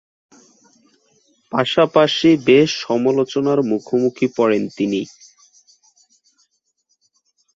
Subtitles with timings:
[1.51, 5.01] পাশাপাশি বেশ সমালোচনার মুখোমুখি পড়েন তিনি।